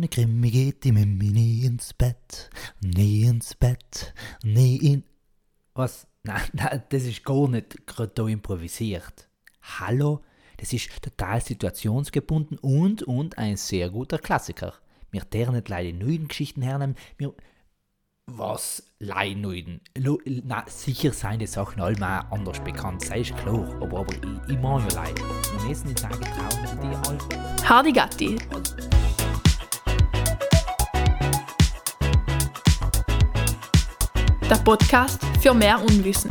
[0.00, 2.48] ohne Krimi geht die Mimi nie ins Bett,
[2.80, 5.04] nie ins Bett, nie in...
[5.74, 6.06] Was?
[6.22, 9.28] Nein, nein das ist gar nicht gerade da improvisiert.
[9.60, 10.24] Hallo?
[10.56, 14.72] Das ist total situationsgebunden und, und ein sehr guter Klassiker.
[15.10, 17.34] Wir deren nicht leider neuen Geschichten hernehmen, wir...
[18.26, 18.82] Was?
[19.00, 19.82] Leinuiden?
[20.44, 24.58] Na, sicher seien die Sachen allmal anders bekannt, sei ist klar, aber, aber ich, ich
[24.60, 25.18] mache ja leid.
[25.18, 27.68] Wir müssen nicht sagen, trauen die alle...
[27.68, 28.38] Hardy Gatti.
[34.50, 36.28] Der Podcast für mehr Unwissen.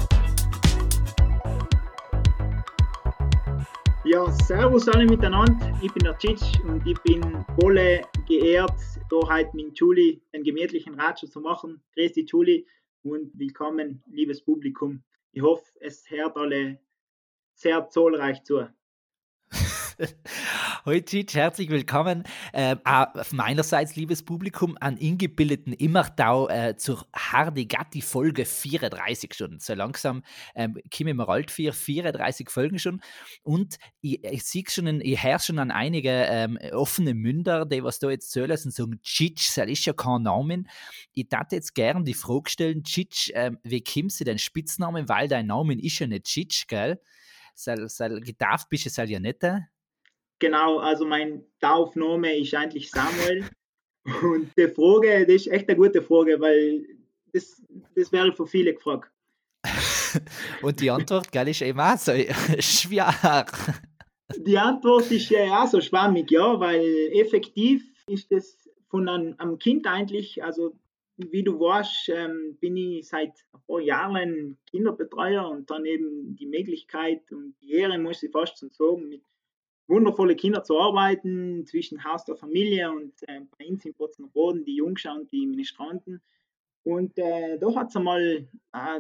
[4.04, 5.74] Ja, servus alle miteinander.
[5.82, 8.76] Ich bin der Citsch und ich bin voll geehrt,
[9.10, 11.82] da heute mit Julie einen gemütlichen Ratscher zu machen.
[11.96, 12.66] Grüß dich, Julie,
[13.04, 15.02] und willkommen, liebes Publikum.
[15.32, 16.78] Ich hoffe, es hört alle
[17.54, 18.68] sehr zahlreich zu.
[20.86, 22.24] Tschitsch, herzlich willkommen.
[22.54, 22.76] Äh,
[23.32, 29.60] meinerseits, liebes Publikum, an ingebildeten Immertau äh, zur Hardigatti Folge 34 schon.
[29.60, 30.24] So langsam
[30.56, 33.02] ähm, kommen wir alt für 34 Folgen schon.
[33.44, 38.00] Und ich, ich sehe schon, ich höre schon an einige ähm, offene Münder, die was
[38.00, 40.64] da jetzt zählen und sagen, Tschitsch, das ist ja kein Name.
[41.14, 45.28] Ich dachte jetzt gern die Frage stellen, Tschitsch, ähm, wie kommst du den Spitznamen, weil
[45.28, 47.02] dein Name ist ja nicht Tschitsch, gell?
[47.54, 49.44] Sal, sal, gedarft bist du ja nicht.
[49.44, 49.60] Äh?
[50.40, 53.46] Genau, also mein Taufname ist eigentlich Samuel.
[54.24, 56.86] Und die Frage, das ist echt eine gute Frage, weil
[57.34, 57.62] das,
[57.96, 59.12] das wäre für viele gefragt.
[60.62, 62.14] Und die Antwort, gell, ist eben auch so
[62.60, 63.46] schwer.
[64.38, 69.86] Die Antwort ist ja auch so schwammig, ja, weil effektiv ist das von einem, Kind
[69.88, 70.74] eigentlich, also
[71.18, 76.46] wie du weißt, ähm, bin ich seit ein paar Jahren Kinderbetreuer und dann eben die
[76.46, 79.22] Möglichkeit und die Ehre, muss ich fast schon sagen, mit
[79.90, 84.64] wundervolle Kinder zu arbeiten, zwischen Haus der Familie und äh, bei uns im Potsdamer Boden,
[84.64, 86.22] die Jungschau und die Ministranten.
[86.84, 89.00] Und äh, da hat es einmal, äh,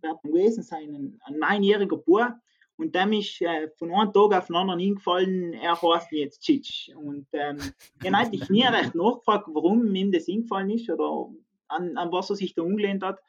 [0.00, 2.34] wird gewesen sein, ein, ein neunjähriger Bub,
[2.76, 6.90] und dem ist äh, von einem Tag auf den anderen hingefallen, er heißt jetzt Tschitsch.
[6.96, 7.58] Und ähm,
[8.04, 11.30] habe eigentlich nie recht nachgefragt, warum ihm das hingefallen ist oder
[11.68, 13.20] an, an was er sich da umgelehnt hat.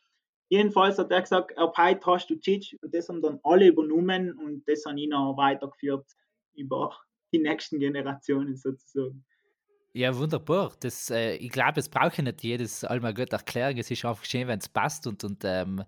[0.50, 4.34] Jedenfalls hat er gesagt, ab heute hast du Tschitsch und das haben dann alle übernommen
[4.34, 6.06] und das haben ihn auch weitergeführt
[6.56, 6.96] über
[7.34, 9.26] die nächsten Generationen sozusagen.
[9.94, 10.74] Ja, wunderbar.
[10.82, 13.78] Das, äh, ich glaube, es braucht ja nicht jedes einmal gut erklären.
[13.78, 15.84] Es ist einfach schön, wenn es passt und, und ähm,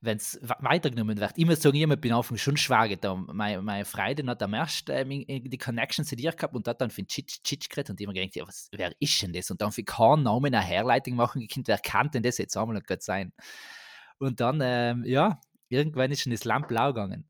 [0.00, 1.32] wenn es weitergenommen wird.
[1.36, 3.26] Ich muss sagen, ich bin Anfang schon schwer getan.
[3.32, 6.90] Meine, meine Freundin hat am ersten ähm, die Connection zu dir gehabt und hat dann
[6.90, 9.50] für Chitch Chitch geredet und immer gedacht, ja, was, wer ist denn das?
[9.50, 12.80] Und dann für keinen Namen eine Herleitung machen gekönnt, wer kann denn das jetzt einmal
[12.82, 13.32] gut sein?
[14.18, 17.28] Und dann, ähm, ja, irgendwann ist schon das Lamp blau gegangen.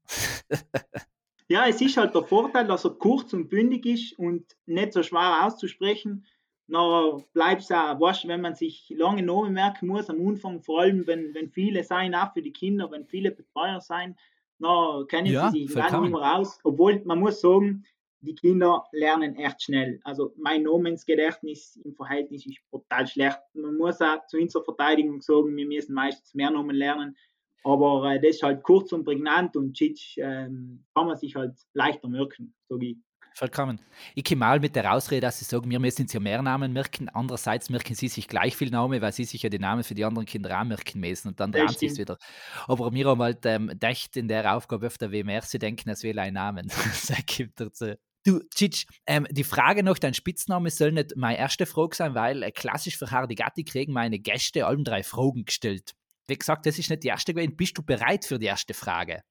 [1.49, 5.03] Ja, es ist halt der Vorteil, dass er kurz und bündig ist und nicht so
[5.03, 6.27] schwer auszusprechen.
[6.67, 10.83] Dann bleibt es auch, weißt, wenn man sich lange Namen merken muss, am Anfang, vor
[10.83, 14.17] allem wenn, wenn viele sein, auch für die Kinder, wenn viele Betreuer sein,
[14.59, 16.61] dann kennen ja, sie sich nicht mehr aus.
[16.65, 17.87] Obwohl, man muss sagen,
[18.21, 20.01] die Kinder lernen echt schnell.
[20.05, 23.39] Also mein Namensgedächtnis im Verhältnis ist total schlecht.
[23.55, 27.17] Man muss auch zu unserer Verteidigung sagen, wir müssen meistens mehr Namen lernen,
[27.65, 31.55] aber äh, das ist halt kurz und prägnant und Chitsch ähm, kann man sich halt
[31.75, 33.01] leichter merken, so wie.
[33.35, 33.81] Vollkommen.
[34.17, 36.73] Ich komme mal mit der Ausrede, dass Sie sagen, wir müssen uns ja mehr Namen
[36.73, 37.09] merken.
[37.09, 40.05] Andererseits merken Sie sich gleich viel Namen, weil Sie sich ja die Namen für die
[40.05, 41.29] anderen Kinder auch merken müssen.
[41.29, 42.19] Und dann dreht sich es wieder.
[42.67, 46.03] Aber wir haben halt ähm, echt in der Aufgabe öfter, wie mehr Sie denken, als
[46.03, 46.67] will ein Namen.
[47.07, 47.95] das gibt dazu.
[48.25, 52.43] Du, Citsch, ähm, die Frage noch, dein Spitzname soll nicht meine erste Frage sein, weil
[52.43, 55.95] äh, klassisch für Hardigatti kriegen meine Gäste allen drei Fragen gestellt.
[56.29, 57.57] Wie gesagt, das ist nicht die erste gewesen.
[57.57, 59.23] Bist du bereit für die erste Frage?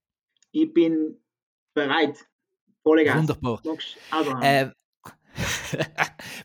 [0.52, 1.24] Ich bin
[1.74, 2.18] bereit.
[2.82, 3.18] Volle Gas.
[3.18, 3.62] Wunderbar.
[4.42, 4.72] Äh,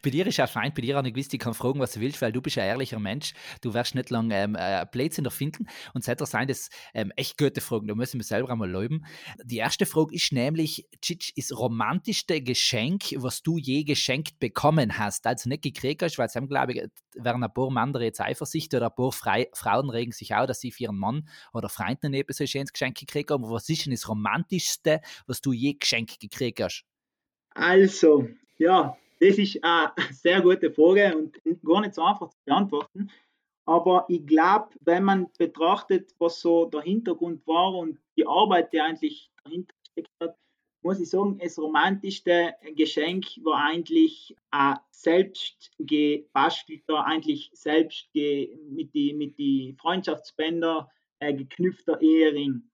[0.03, 2.01] bei dir ist ja fein, bei dir auch nicht gewiss, ich kann fragen, was du
[2.01, 3.35] willst, weil du bist ein ehrlicher Mensch.
[3.61, 5.67] Du wirst nicht lange ähm, äh, Plätze noch finden.
[5.95, 9.05] Und sollte sein, das ähm, echt gute Fragen, da müssen wir selber einmal leuben.
[9.45, 15.27] Die erste Frage ist nämlich, Tschitsch, ist romantischste Geschenk, was du je geschenkt bekommen hast?
[15.27, 16.83] Also nicht gekriegt hast, weil es glaube ich,
[17.15, 20.61] werden ein paar andere jetzt eifersüchtig oder ein paar Frei Frauen regen sich auch, dass
[20.61, 23.45] sie für ihren Mann oder Freund ein so schönes Geschenk gekriegt haben.
[23.45, 26.85] Aber was ist denn das romantischste, was du je geschenkt gekriegt hast?
[27.55, 33.09] Also, ja, das ist eine sehr gute Frage und gar nicht so einfach zu beantworten.
[33.65, 38.81] Aber ich glaube, wenn man betrachtet, was so der Hintergrund war und die Arbeit, die
[38.81, 40.37] eigentlich dahinter steckt hat,
[40.83, 49.15] muss ich sagen, das romantischste Geschenk war eigentlich ein selbst gebastelter, eigentlich selbst mit die,
[49.15, 50.91] mit die Freundschaftsbänder
[51.21, 52.69] äh, geknüpfter Ehering.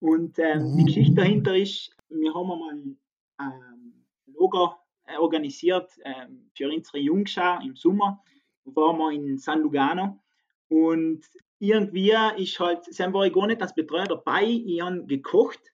[0.00, 2.96] Und ähm, die Geschichte dahinter ist, wir haben einmal
[3.40, 4.74] ähm, Logo
[5.18, 8.22] organisiert ähm, für unsere Jungschar im Sommer.
[8.64, 10.20] Waren wir in San Lugano
[10.68, 11.22] und
[11.58, 15.72] irgendwie ist halt, sind war ich gar nicht als Betreuer dabei, ich habe gekocht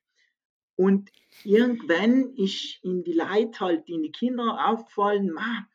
[0.76, 1.10] und
[1.44, 5.66] irgendwann ist in die Leute halt, in die Kinder aufgefallen, ma,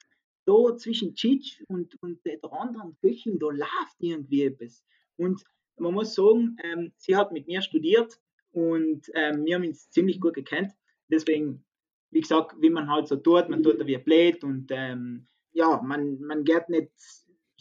[0.46, 4.84] da zwischen Chich und, und der anderen Köchin, da läuft irgendwie etwas.
[5.18, 5.44] Und
[5.78, 8.20] man muss sagen, ähm, sie hat mit mir studiert
[8.52, 10.72] und ähm, wir haben uns ziemlich gut gekannt.
[11.10, 11.66] Deswegen,
[12.14, 15.82] wie gesagt, wie man halt so tut, man tut da wie blöd und ähm, ja,
[15.82, 16.92] man, man geht nicht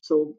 [0.01, 0.39] so,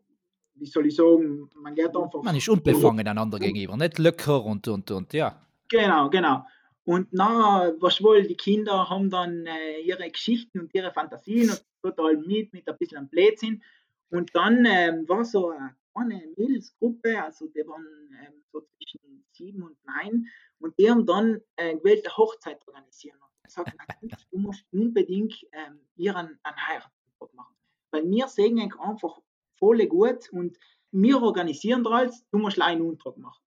[0.55, 2.23] wie soll ich sagen, man geht einfach.
[2.23, 5.41] Man ist unbefangen einander gegenüber, nicht locker und, und, und ja.
[5.69, 6.45] Genau, genau.
[6.85, 11.63] Und na, was wohl, die Kinder haben dann äh, ihre Geschichten und ihre Fantasien und
[11.81, 13.63] total mit, mit ein bisschen Blödsinn.
[14.09, 17.85] Und dann ähm, war so eine eine Mädelsgruppe, also die waren
[18.25, 20.27] ähm, so zwischen sieben und neun,
[20.59, 23.17] und die haben dann äh, gewählt eine Hochzeit organisieren.
[23.43, 23.65] Und
[23.99, 27.55] gesagt, du musst unbedingt ähm, ihren einen Heiratsantrag machen.
[27.91, 29.19] Weil wir sehen einfach
[29.57, 30.57] voll gut und
[30.91, 33.43] wir organisieren das, du musst einen Antrag machen.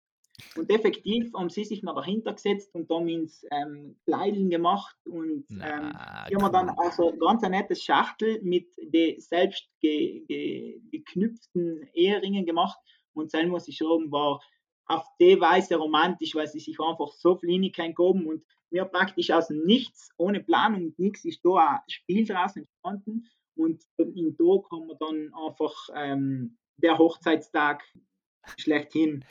[0.54, 5.46] Und effektiv haben sie sich noch dahinter gesetzt und dann ins ähm, Kleidung gemacht und
[5.50, 11.88] ähm, Na, haben dann also ganz ein nettes Schachtel mit den selbst ge, ge, geknüpften
[11.94, 12.78] Eheringen gemacht
[13.14, 14.42] und dann muss ich sagen, war
[14.86, 19.50] auf die Weise romantisch, weil sie sich einfach so viel hingekommen und mir praktisch aus
[19.50, 24.96] nichts, ohne Planung nichts, ist da ein Spiel draußen entstanden und in Tag haben wir
[24.98, 27.82] dann einfach ähm, der Hochzeitstag
[28.58, 29.24] schlechthin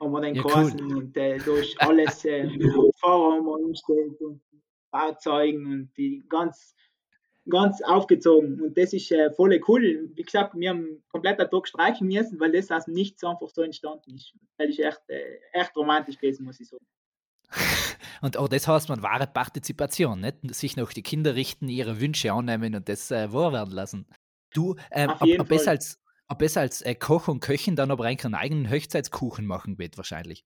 [0.00, 0.94] haben wir den ja, cool.
[0.94, 2.48] und äh, durch alles äh,
[3.00, 4.42] Fahrer wir umgestellt und
[4.90, 6.74] Fahrzeugen und die ganz,
[7.48, 8.60] ganz aufgezogen.
[8.60, 10.10] Und das ist äh, voll cool.
[10.14, 13.62] Wie gesagt, wir haben komplett einen Tag streichen müssen, weil das aus nichts einfach so
[13.62, 14.34] entstanden ist.
[14.58, 16.84] Das ist echt, äh, echt romantisch gewesen, muss ich sagen.
[18.22, 20.36] Und auch das heißt man wahre Partizipation, nicht?
[20.54, 24.06] sich noch die Kinder richten, ihre Wünsche annehmen und das äh, wahr werden lassen.
[24.54, 25.98] Du, ähm, ab, ab besser als
[26.28, 29.96] aber besser als äh, Koch und Köchin dann aber eigentlich einen eigenen Hochzeitskuchen machen wird,
[29.96, 30.44] wahrscheinlich.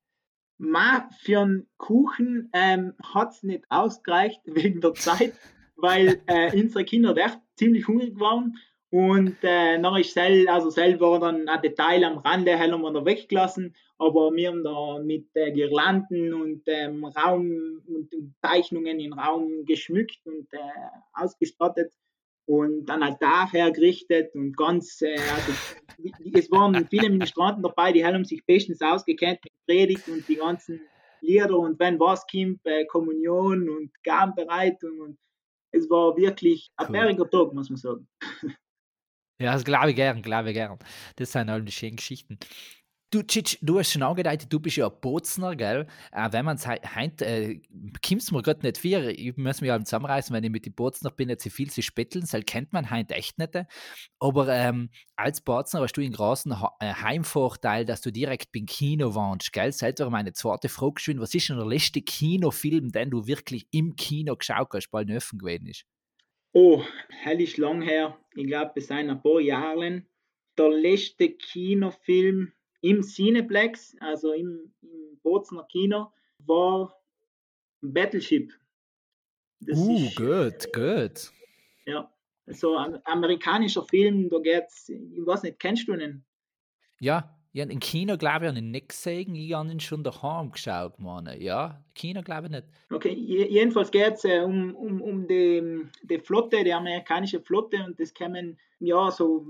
[0.58, 5.34] Ma, für einen Kuchen ähm, hat es nicht ausgereicht wegen der Zeit,
[5.76, 8.58] weil äh, unsere Kinder echt ziemlich hungrig waren.
[8.90, 12.92] Und äh, dann ist Sel, also Sel war dann ein Detail am Rande, haben wir
[12.92, 18.98] da weggelassen, aber wir haben da mit äh, Girlanden und ähm, Raum und, und Zeichnungen
[18.98, 20.58] im Raum geschmückt und äh,
[21.12, 21.92] ausgestattet
[22.46, 23.18] und dann halt
[23.52, 25.52] hergerichtet und ganz, äh, also
[26.32, 30.80] es waren viele Ministranten dabei, die haben sich bestens ausgekennt mit Predigt und die ganzen
[31.20, 35.18] Lieder und wenn was kommt, äh, Kommunion und Gabenbereitung und
[35.70, 37.28] es war wirklich ein cool.
[37.28, 38.08] Tag, muss man sagen.
[39.40, 40.78] Ja, das glaube ich gern, glaube ich gern.
[41.16, 42.38] Das sind all die schönen Geschichten.
[43.12, 45.86] Du, Cic, du hast schon angedeutet, du bist ja Bozner, gell?
[46.12, 47.60] Äh, wenn man es heint, äh,
[48.06, 49.08] kommst mir gerade nicht viel.
[49.10, 51.82] Ich muss mich halt zusammenreißen, wenn ich mit den Bozner bin, nicht so viel zu
[51.82, 52.26] spetteln.
[52.30, 53.54] Das kennt man heint echt nicht.
[54.20, 59.14] Aber ähm, als Bozner hast du einen großen äh, Heimvorteil, dass du direkt beim Kino
[59.14, 59.72] warst, gell?
[59.72, 63.96] Selber meine zweite Frage schön, was ist denn der letzte Kinofilm, den du wirklich im
[63.96, 65.84] Kino geschaut hast, bald offen gewesen ist?
[66.52, 68.18] Oh, hell ist lang her.
[68.34, 70.02] Ich glaube, es sind ein paar Jahre.
[70.58, 72.52] Der letzte Kinofilm,
[72.82, 76.12] im Cineplex, also im, im Bozner Kino,
[76.46, 76.94] war
[77.82, 78.52] Battleship.
[79.60, 81.32] Das uh, gut, gut.
[81.86, 82.10] Ja,
[82.46, 86.24] so ein amerikanischer Film, da geht's, ich weiß nicht, kennst du ihn?
[86.98, 90.52] Ja, ja, im Kino glaube ich, habe ihn nicht gesehen, ich habe ihn schon daheim
[90.52, 91.40] geschaut, meine.
[91.42, 92.66] Ja, Kino glaube ich nicht.
[92.90, 97.98] Okay, jedenfalls geht es äh, um, um, um die, die Flotte, die amerikanische Flotte und
[97.98, 99.44] das kämen ja so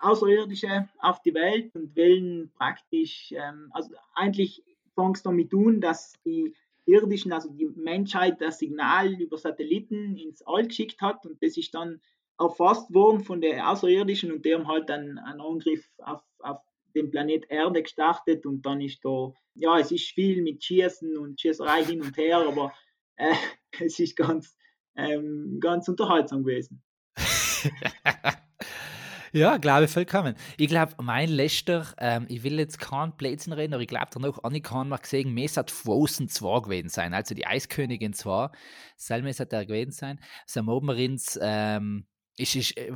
[0.00, 4.62] Außerirdische auf die Welt und wollen praktisch, ähm, also eigentlich
[4.94, 6.54] fängt es damit an, dass die
[6.86, 11.74] Irdischen, also die Menschheit, das Signal über Satelliten ins All geschickt hat und das ist
[11.74, 12.00] dann
[12.38, 16.58] erfasst worden von den Außerirdischen und die haben halt dann einen Angriff auf, auf
[16.94, 21.40] den Planet Erde gestartet und dann ist da, ja, es ist viel mit Schießen und
[21.40, 22.72] Schießerei hin und her, aber
[23.16, 23.34] äh,
[23.80, 24.56] es ist ganz,
[24.96, 26.82] ähm, ganz unterhaltsam gewesen.
[29.34, 30.34] Ja, glaube ich vollkommen.
[30.58, 34.44] Ich glaube, mein letzter, ähm, ich will jetzt keinen Blödsinn reden, aber ich glaube, danach
[34.44, 38.50] Annika kann man gesehen, Mess hat Frozen 2 gewesen sein, also die Eiskönigin 2.
[38.98, 40.20] Selmes hat er gewesen sein.
[40.44, 42.06] Samoberins, ähm,
[42.36, 42.92] ist, ist, äh,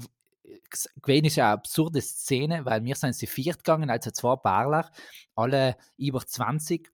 [1.03, 4.91] gewesen ist ja eine absurde Szene, weil wir sind sie viert gegangen, also zwei Barler,
[5.35, 6.91] alle über 20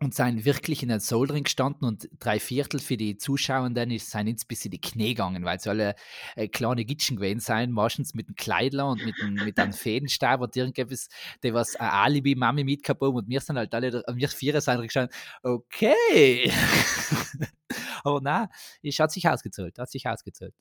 [0.00, 4.44] und sind wirklich in den Soldring gestanden und drei Viertel für die Zuschauenden sind ins
[4.44, 5.94] bis in die Knie gegangen, weil sie alle
[6.36, 10.40] äh, kleine Gitschen gewesen sind, meistens mit einem Kleidler und mit, einem, mit einem Fädenstab
[10.40, 11.08] und irgendetwas,
[11.42, 15.14] der was ein Alibi Mami mitgehabt und wir sind halt alle, wir vier sind gestanden,
[15.42, 16.52] okay.
[18.04, 18.48] Aber nein,
[18.82, 20.54] es hat sich ausgezahlt, hat sich ausgezahlt.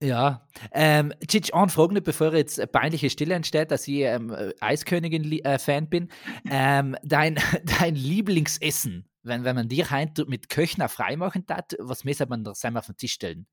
[0.00, 5.84] Ja, ähm, Cic, eine Frage nicht, bevor jetzt peinliche Stille entsteht, dass ich ähm, Eiskönigin-Fan
[5.84, 6.08] äh, bin.
[6.48, 7.36] Ähm, dein,
[7.80, 12.52] dein Lieblingsessen, wenn, wenn man dir heim mit Köchner freimachen hat, was müsste man da
[12.52, 13.46] auf den Tisch stellen?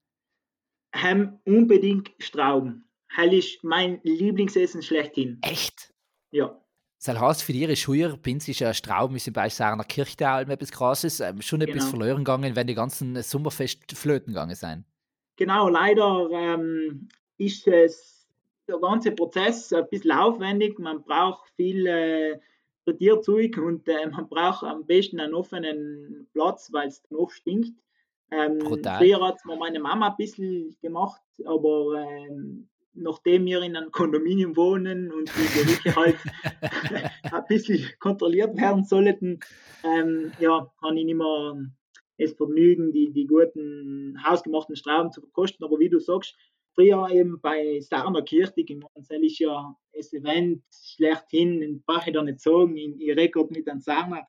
[0.94, 2.86] Ähm, unbedingt Strauben.
[3.18, 5.40] Heil ist mein Lieblingsessen schlechthin.
[5.42, 5.94] Echt?
[6.32, 6.62] Ja.
[7.04, 10.72] Das heißt, für ihre Schüler bin ich ein Strauben, ist bei einer Kirche auch etwas
[10.72, 11.98] Krasses, ähm, schon etwas genau.
[11.98, 14.86] verloren gegangen, wenn die ganzen Sommerfest flöten gegangen sind.
[15.38, 18.28] Genau, leider ähm, ist es
[18.68, 20.80] der ganze Prozess ein bisschen aufwendig.
[20.80, 22.40] Man braucht viel äh,
[22.86, 27.74] und äh, man braucht am besten einen offenen Platz, weil es noch stinkt.
[28.32, 33.76] Ähm, früher hat es mir meine Mama ein bisschen gemacht, aber ähm, nachdem wir in
[33.76, 36.18] einem Kondominium wohnen und die Gerüche halt
[37.32, 39.40] ein bisschen kontrolliert werden sollten,
[39.84, 41.56] ähm, ja, habe ich nicht mehr
[42.18, 45.66] das Vergnügen, die, die guten hausgemachten Strauben zu verkosten.
[45.66, 46.36] Aber wie du sagst,
[46.74, 52.22] früher eben bei Sarner Kirchtig im Monzell ist ja das Event schlechthin, in Bach da
[52.22, 54.28] nicht sagen, in, in Rekord mit einem Sarner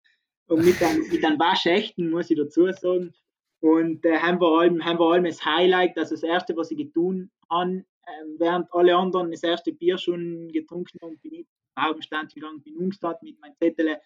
[0.48, 3.12] und mit einem, mit einem Waschechten, muss ich dazu sagen.
[3.60, 6.78] Und äh, haben, wir allem, haben wir allem das Highlight, also das erste, was ich
[6.78, 11.46] getan habe, ähm, während alle anderen das erste Bier schon getrunken haben, bin ich
[11.92, 13.96] zum Stand gegangen, bin umgestatt mit meinem Zettel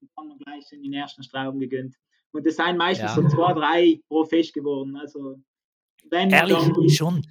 [0.00, 1.96] und dann gleich in den ersten Strauben gegönnt.
[2.32, 3.22] Und das sind meistens ja.
[3.22, 4.96] so zwei, drei pro Fest geworden.
[4.96, 5.36] Also,
[6.08, 7.26] wenn Ehrlich, dann, schon.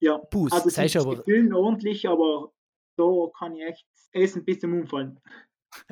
[0.00, 1.16] Ja, Puh, also es ist aber...
[1.16, 2.52] Gefühlen ordentlich, aber
[2.96, 5.20] so kann ich echt essen bis zum Umfallen.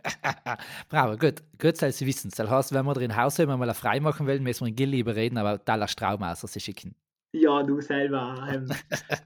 [0.88, 1.42] Bravo, gut.
[1.58, 2.30] Gut, dass Sie wissen.
[2.34, 4.88] Das heißt, wenn wir drin Haus haben, mal frei machen wollen, müssen wir in Gill
[4.88, 6.94] lieber reden, aber da lässt Straum aus, sie schicken.
[7.32, 8.46] Ja, du selber.
[8.48, 8.68] Ähm.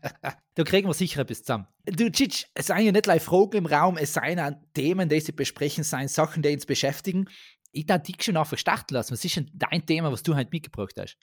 [0.54, 1.66] da kriegen wir sicher etwas zusammen.
[1.84, 5.32] Du, Tschitsch, es seien ja nicht gleich Fragen im Raum, es seien Themen, die sie
[5.32, 7.28] besprechen, seien Sachen, die uns beschäftigen
[7.72, 9.12] ich darf dich schon einfach starten lassen.
[9.12, 11.18] Was ist denn dein Thema, was du heute mitgebracht hast?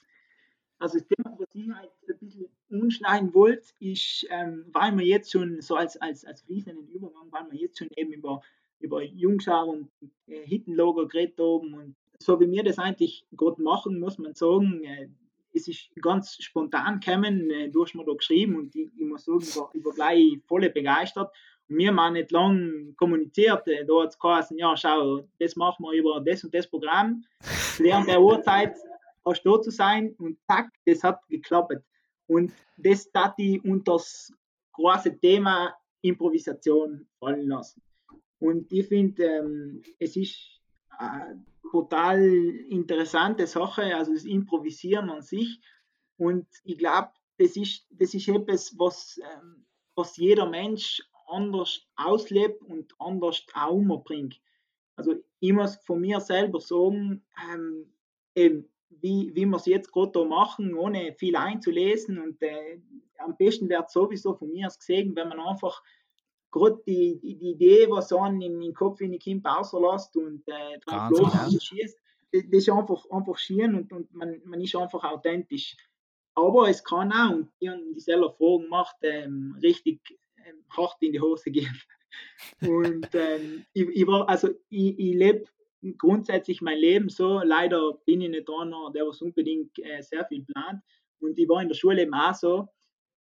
[0.78, 5.32] Also das Thema, was ich heute ein bisschen umschneiden wollte, ist, ähm, weil wir jetzt
[5.32, 8.42] schon so als, als, als fließenden Übergang, weil wir jetzt schon eben über,
[8.80, 9.88] über Jungschar und
[10.26, 14.84] äh, Hittenlogo geredet haben und so wie wir das eigentlich gerade machen, muss man sagen,
[14.84, 15.08] äh,
[15.54, 19.24] es ist ganz spontan gekommen, äh, du hast mir da geschrieben und ich, ich muss
[19.24, 21.34] sagen, ich war, ich war gleich voll begeistert
[21.68, 23.66] wir haben nicht lange kommuniziert.
[23.68, 27.24] Äh, da hat es geheißen, ja, schau, das machen wir über das und das Programm.
[27.78, 28.76] Während der Uhrzeit
[29.24, 31.82] hast du da zu sein und zack, das hat geklappt.
[32.26, 34.32] Und das hat ich unter das
[34.72, 37.82] große Thema Improvisation fallen lassen.
[38.38, 40.60] Und ich finde, ähm, es ist
[40.98, 42.22] eine total
[42.68, 45.60] interessante Sache, also das Improvisieren an sich.
[46.16, 52.62] Und ich glaube, das ist, das ist etwas, was, ähm, was jeder Mensch anders auslebt
[52.62, 54.40] und anders auch umbringt.
[54.96, 57.86] Also ich muss von mir selber sagen, ähm,
[58.34, 62.18] eben, wie, wie wir es jetzt gerade machen, ohne viel einzulesen.
[62.18, 62.80] Und äh,
[63.18, 65.82] am besten wird sowieso von mir aus gesehen, wenn man einfach
[66.50, 70.42] gerade die, die, die, Idee, was an in den Kopf in die Kind rauslässt und
[70.46, 71.98] äh, drauf los und schießt,
[72.32, 75.76] das ist einfach, einfach schieren und, und man, man ist einfach authentisch.
[76.34, 80.00] Aber es kann auch, und die, die selber Fragen macht, ähm, richtig
[80.46, 81.80] ähm, hart in die Hose gehen.
[82.60, 85.44] Und ähm, ich, ich, war, also ich, ich lebe
[85.98, 87.40] grundsätzlich mein Leben so.
[87.42, 90.82] Leider bin ich nicht einer, der was unbedingt äh, sehr viel plant.
[91.20, 92.68] Und ich war in der Schule eben auch so.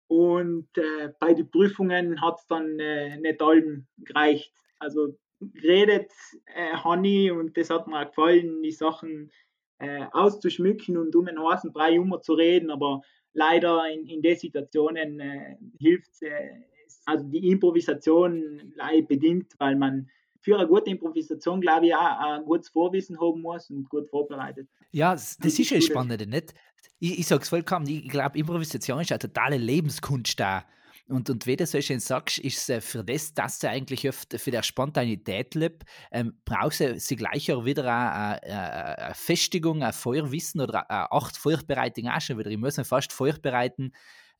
[0.07, 4.53] Und äh, bei den Prüfungen hat es dann äh, nicht allen gereicht.
[4.79, 6.11] Also geredet
[6.55, 9.31] äh, Hanni und das hat mir auch gefallen, die Sachen
[9.79, 13.01] äh, auszuschmücken und um den heißen Brei immer zu reden, aber
[13.33, 16.61] leider in, in den Situationen äh, hilft es äh,
[17.05, 18.73] also die Improvisation
[19.07, 23.69] bedingt, weil man für eine gute Improvisation, glaube ich, auch ein gutes Vorwissen haben muss
[23.69, 24.67] und gut vorbereitet.
[24.91, 26.53] Ja, das, das ist ja spannend, nicht?
[26.99, 30.65] Ich, ich sage es vollkommen, ich glaube, Improvisation ist eine totale Lebenskunst da.
[31.07, 34.39] Und, und wie du so schön sagst, ist es für das, dass du eigentlich oft
[34.39, 39.83] für die Spontanität lebt, ähm, brauchst du sie gleich auch wieder eine, eine, eine Festigung,
[39.83, 42.51] ein Feuerwissen oder eine Acht Feuerbereitung auch schon wieder.
[42.51, 43.93] Ich muss mir fast Feuerbereiten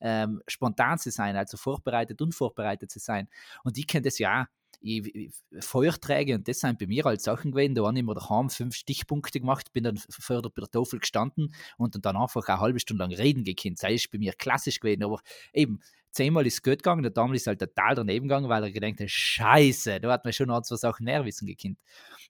[0.04, 3.26] ähm, spontan zu sein, also vorbereitet, unvorbereitet zu sein.
[3.64, 4.46] Und ich kenne das ja
[4.80, 8.14] ich, ich, Feuerträge und das sind bei mir halt Sachen gewesen, da habe ich mir
[8.14, 12.80] daheim fünf Stichpunkte gemacht, bin dann vor der Tafel gestanden und dann einfach eine halbe
[12.80, 13.82] Stunde lang reden gekannt.
[13.82, 15.20] Das ist bei mir klassisch gewesen, aber
[15.54, 15.80] eben
[16.10, 19.00] zehnmal ist es gut gegangen, der Dame ist halt total daneben gegangen, weil er gedacht
[19.00, 21.78] hat, scheiße, da hat man schon noch zwei Sachen näher wissen gekannt.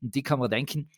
[0.01, 0.91] Und die kann man denken,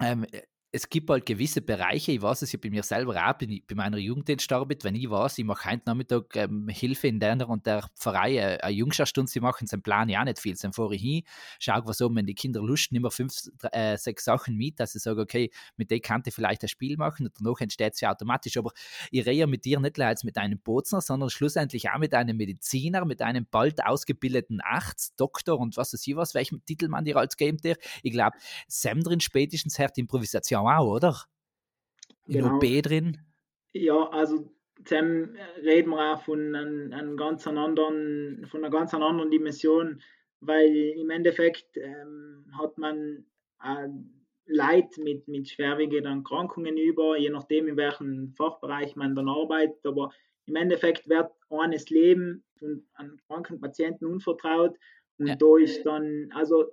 [0.00, 0.26] ähm,
[0.74, 3.74] es gibt halt gewisse Bereiche, ich weiß es ja bei mir selber auch, bei, bei
[3.74, 7.90] meiner Jugenddienstarbeit, wenn ich weiß, ich mache heute Nachmittag ähm, Hilfe in der und der
[7.94, 10.56] Pfarrei äh, eine Jungscharstunde, sie machen, dann plane ich auch nicht viel.
[10.56, 11.22] Dann fahre ich hin,
[11.58, 13.34] schaue, was um, wenn die Kinder Lust, nehme fünf,
[13.70, 17.26] äh, sechs Sachen mit, dass ich sage, okay, mit kann ich vielleicht ein Spiel machen
[17.26, 18.56] und danach entsteht es ja automatisch.
[18.56, 18.72] Aber
[19.10, 23.04] ich rede mit dir nicht als mit einem Bozner, sondern schlussendlich auch mit einem Mediziner,
[23.04, 27.18] mit einem bald ausgebildeten Arzt, Doktor und was weiß ich was, welchen Titel man dir
[27.18, 27.58] als geben
[28.02, 28.38] Ich glaube,
[28.68, 31.16] Sam drin spätestens hört Improvisation auch, oder?
[32.26, 32.56] In genau.
[32.56, 33.18] OP drin.
[33.72, 34.50] Ja, also
[34.86, 40.02] Sam reden wir auch von, einem, einem ganz anderen, von einer ganz anderen Dimension,
[40.40, 43.24] weil im Endeffekt ähm, hat man
[43.62, 43.88] äh,
[44.46, 49.86] Leid mit, mit schwerwiegenden Erkrankungen über, je nachdem, in welchem Fachbereich man dann arbeitet.
[49.86, 50.12] Aber
[50.46, 54.76] im Endeffekt wird eines Leben von einem kranken Patienten unvertraut.
[55.18, 55.36] Und ja.
[55.36, 56.64] da ist dann, also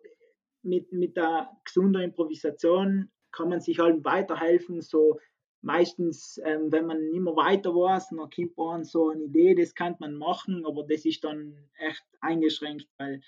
[0.64, 4.82] mit, mit der gesunden Improvisation kann man sich halt weiterhelfen.
[4.82, 5.20] So
[5.62, 9.74] meistens, ähm, wenn man nicht mehr weiter weiß, dann kommt man so eine Idee, das
[9.76, 13.22] kann man machen, aber das ist dann echt eingeschränkt, weil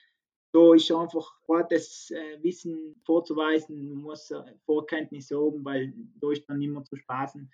[0.53, 1.34] da ist einfach
[1.70, 6.96] das äh, Wissen vorzuweisen, muss äh, Vorkenntnisse haben, weil da ist dann nicht mehr zu
[6.98, 7.51] spaßen.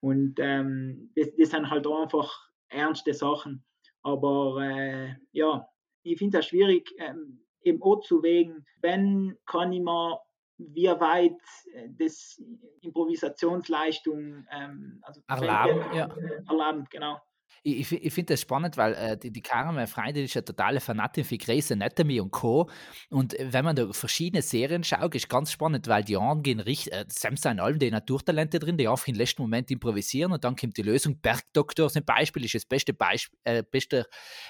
[0.00, 3.64] Und ähm, das, das sind halt einfach ernste Sachen.
[4.02, 5.68] Aber äh, ja,
[6.02, 10.20] ich finde es schwierig, ähm, eben auch zu wägen, wenn kann ich mir
[10.58, 11.40] wie weit
[11.72, 12.42] äh, das
[12.80, 16.08] Improvisationsleistung ähm, also erlaben, ja.
[16.48, 17.20] erlaben, genau.
[17.62, 20.80] Ich, ich, finde das spannend, weil äh, die, die Karin, meine Freundin, ist ja totale
[20.80, 22.70] Fanatin für Grey's Anatomy und Co.
[23.10, 26.92] Und wenn man da verschiedene Serien schaut, ist ganz spannend, weil die einen gehen richtig,
[26.92, 30.56] äh, Sam sind allem die Naturtalente drin, die einfach im letzten Moment improvisieren und dann
[30.56, 31.20] kommt die Lösung.
[31.20, 34.06] Bergdoktor zum Beispiel ist das beste, Beisp äh, beste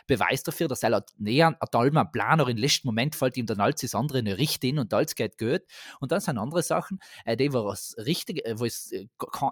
[0.07, 3.81] Beweis dafür, dass er näher an Dalma Planer im letzten Moment fällt ihm dann alles
[3.81, 5.63] das andere eine Richtung und alles geht gut.
[6.01, 9.07] Und dann sind andere Sachen, äh, die, wo es richtig, äh, wo es äh,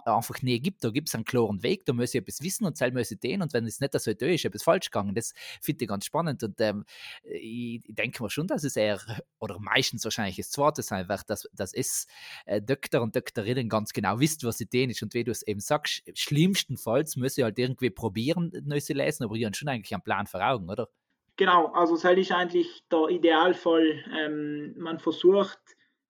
[0.05, 2.77] einfach nie gibt, da gibt es einen klaren Weg, da muss ich etwas wissen und
[2.77, 5.15] selber muss ich den und wenn es nicht so ist, etwas falsch gegangen.
[5.15, 6.85] Das finde ich ganz spannend und ähm,
[7.23, 8.99] ich, denke mir schon, dass es eher,
[9.39, 12.07] oder meistens wahrscheinlich das Zweite sein wird, dass, dass es
[12.45, 15.45] äh, Doktor und Doktorinnen ganz genau wisst, was sie tun ist und wie du es
[15.45, 19.69] eben sagst, schlimmstenfalls muss ich halt irgendwie probieren, neu zu lesen, aber ich habe schon
[19.69, 20.89] eigentlich einen Plan vor Augen, oder?
[21.37, 24.03] Genau, also das ist eigentlich der Idealfall.
[24.11, 25.59] Ähm, man versucht,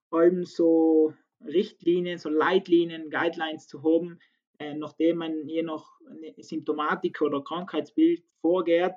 [0.10, 1.14] allem so
[1.46, 4.20] Richtlinien, so Leitlinien, Guidelines zu haben,
[4.60, 6.00] nachdem man je nach
[6.38, 8.94] Symptomatik oder Krankheitsbild vorgeht,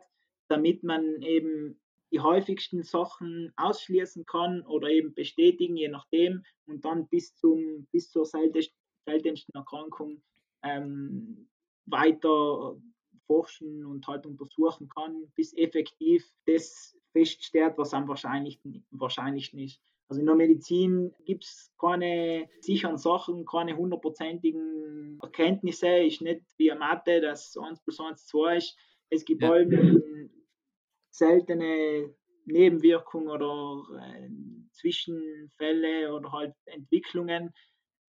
[0.48, 1.80] damit man eben
[2.12, 8.10] die häufigsten Sachen ausschließen kann oder eben bestätigen, je nachdem, und dann bis, zum, bis
[8.10, 10.22] zur seltensten Erkrankung
[10.62, 11.48] ähm,
[11.86, 12.76] weiter
[13.26, 19.80] forschen und halt untersuchen kann, bis effektiv das feststeht, was am wahrscheinlichsten, wahrscheinlichsten ist.
[20.10, 25.86] Also in der Medizin gibt es keine sicheren Sachen, keine hundertprozentigen Erkenntnisse.
[25.88, 28.76] Ist nicht wie Mathe, dass 1 plus 1 2 ist.
[29.08, 29.52] Es gibt ja.
[29.52, 30.28] allem
[31.10, 32.12] seltene
[32.44, 34.28] Nebenwirkungen oder äh,
[34.72, 37.54] Zwischenfälle oder halt Entwicklungen.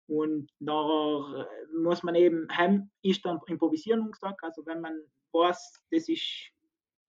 [0.07, 4.45] Und da äh, muss man eben, heim ist dann improvisieren gesagt.
[4.45, 5.01] Also wenn man
[5.33, 6.53] weiß, das ist,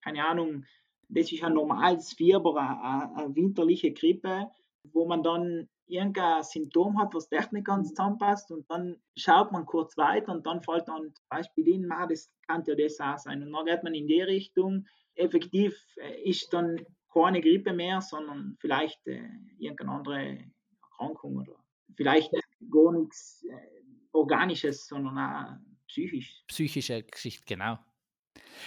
[0.01, 0.63] keine Ahnung,
[1.09, 4.49] das ist ein normales Fieber, eine, eine winterliche Grippe,
[4.93, 7.95] wo man dann irgendein Symptom hat, was echt nicht ganz mhm.
[7.95, 12.31] zusammenpasst und dann schaut man kurz weiter und dann fällt dann zum Beispiel in, das
[12.47, 14.85] kann ja das auch sein und dann geht man in die Richtung.
[15.15, 19.23] Effektiv äh, ist dann keine Grippe mehr, sondern vielleicht äh,
[19.57, 20.37] irgendeine andere
[20.81, 21.55] Erkrankung oder
[21.95, 22.31] vielleicht
[22.69, 23.77] gar nichts äh,
[24.11, 26.43] Organisches, sondern auch psychisch.
[26.47, 27.79] Psychische Geschichte, genau.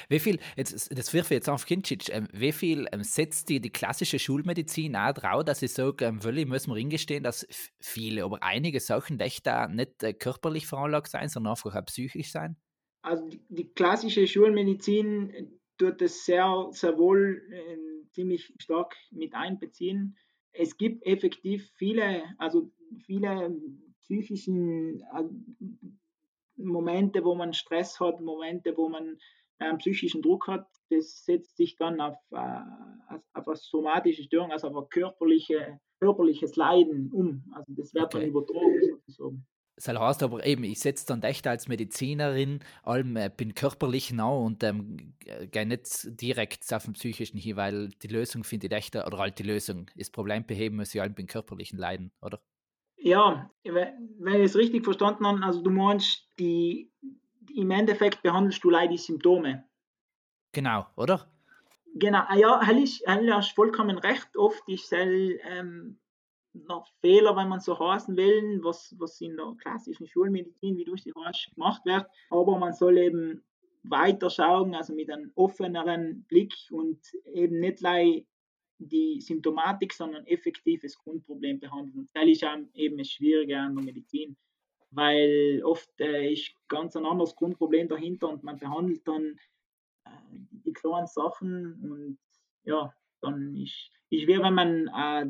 [0.09, 3.61] Wie viel, jetzt, das wirf ich jetzt auf Kinčić, ähm, wie viel ähm, setzt die,
[3.61, 7.47] die klassische Schulmedizin auch drauf, dass ich sage, ähm, will ich muss mir hingestehen, dass
[7.81, 12.57] viele, aber einige Sachen echt nicht äh, körperlich veranlagt sein, sondern einfach auch psychisch sein?
[13.03, 15.47] Also die, die klassische Schulmedizin äh,
[15.79, 20.17] tut das sehr, sehr wohl äh, ziemlich stark mit einbeziehen.
[20.53, 22.71] Es gibt effektiv viele, also
[23.07, 23.55] viele
[24.01, 25.25] psychischen äh,
[26.57, 29.19] Momente, wo man Stress hat, Momente, wo man
[29.61, 34.68] einen psychischen Druck hat, das setzt sich dann auf, äh, auf eine somatische Störung, also
[34.68, 37.44] auf ein körperliche, körperliches Leiden um.
[37.55, 38.20] Also das wird okay.
[38.20, 39.46] dann übertragen sozusagen.
[39.77, 44.29] Das heißt aber eben, ich setze dann echt als Medizinerin, allem äh, bin körperlich nah
[44.29, 45.14] und ähm,
[45.51, 49.38] gehe nicht direkt auf den psychischen hin, weil die Lösung finde ich echt, oder halt
[49.38, 52.40] die Lösung, das Problem beheben muss ich allem bin körperlichen Leiden, oder?
[52.99, 56.92] Ja, wenn ich es richtig verstanden habe, also du meinst die,
[57.57, 59.65] im Endeffekt behandelst du leider die Symptome.
[60.53, 61.31] Genau, oder?
[61.95, 64.37] Genau, ah ja, du hast vollkommen recht.
[64.37, 65.99] Oft ist es ähm,
[66.53, 70.97] noch Fehler, wenn man so heißen will, was, was in der klassischen Schulmedizin, wie du
[70.97, 72.07] sie hast, gemacht wird.
[72.31, 73.43] Aber man soll eben
[73.83, 77.01] weiter schauen, also mit einem offeneren Blick und
[77.33, 77.83] eben nicht
[78.79, 82.09] die Symptomatik, sondern effektives Grundproblem behandeln.
[82.15, 84.37] Das ist eben das Schwierige an der Medizin,
[84.90, 89.38] weil oft äh, ist ganz ein anderes Grundproblem dahinter und man behandelt dann
[90.05, 90.11] äh,
[90.64, 92.18] die kleinen Sachen und
[92.64, 95.26] ja, dann ist, ist wie wenn man äh,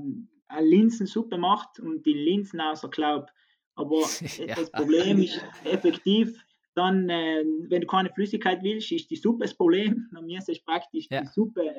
[0.49, 3.31] eine Linsensuppe macht und die Linsen außer Glaub.
[3.75, 4.01] Aber
[4.39, 4.55] ja.
[4.55, 6.45] das Problem ist effektiv,
[6.75, 10.09] dann, äh, wenn du keine Flüssigkeit willst, ist die Suppe das Problem.
[10.15, 11.21] Dann mir ist es praktisch ja.
[11.21, 11.75] die Suppe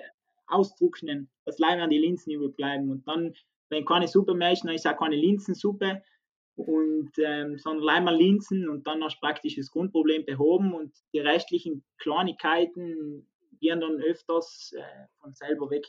[0.48, 2.92] austrocknen, dass leider die Linsen überbleiben.
[2.92, 3.34] Und dann,
[3.70, 6.04] wenn keine Suppe mehr ist, dann ist auch keine Linsensuppe,
[6.56, 11.20] und ähm, sondern leider Linsen und dann hast du praktisch das Grundproblem behoben und die
[11.20, 13.28] restlichen Kleinigkeiten
[13.60, 14.82] gehen dann öfters äh,
[15.20, 15.86] von selber weg.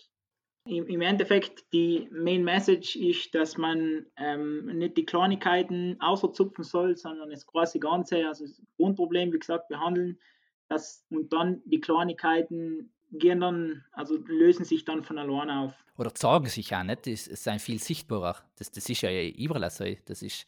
[0.64, 6.96] Im, Im, Endeffekt, die Main Message ist, dass man ähm, nicht die Kleinigkeiten außerzupfen soll,
[6.96, 10.20] sondern das große Ganze, also das Grundproblem, wie gesagt, behandeln
[10.68, 15.74] das, und dann die Kleinigkeiten gehen dann, also lösen sich dann von alleine auf.
[15.96, 18.36] Oder zeigen sich auch nicht, das ist ein viel sichtbarer.
[18.56, 19.84] Das, das ist ja überall so.
[20.06, 20.46] Das ist,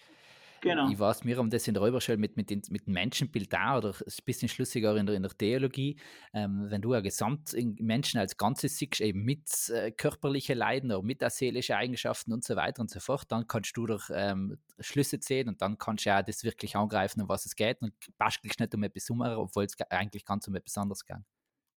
[0.65, 0.89] Genau.
[0.89, 3.91] Ich weiß, mir um das in der Räuberschule mit, mit, mit dem Menschenbild da oder
[3.91, 6.01] ein bisschen schlüssiger in der, in der Theologie,
[6.33, 11.03] ähm, wenn du ja gesamt Menschen als Ganzes siehst, eben mit äh, körperlichen Leiden oder
[11.03, 15.21] mit seelischen Eigenschaften und so weiter und so fort, dann kannst du durch ähm, Schlüsse
[15.21, 18.59] ziehen und dann kannst du ja das wirklich angreifen, um was es geht und bastelst
[18.59, 21.19] nicht um etwas um, obwohl es eigentlich ganz um etwas anderes geht.